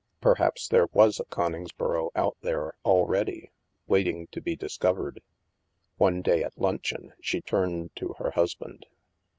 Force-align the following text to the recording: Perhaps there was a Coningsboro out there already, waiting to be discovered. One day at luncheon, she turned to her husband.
Perhaps 0.19 0.67
there 0.67 0.87
was 0.93 1.19
a 1.19 1.25
Coningsboro 1.25 2.09
out 2.15 2.35
there 2.41 2.73
already, 2.83 3.51
waiting 3.85 4.25
to 4.31 4.41
be 4.41 4.55
discovered. 4.55 5.21
One 5.97 6.23
day 6.23 6.41
at 6.43 6.57
luncheon, 6.57 7.13
she 7.21 7.39
turned 7.39 7.95
to 7.97 8.13
her 8.17 8.31
husband. 8.31 8.87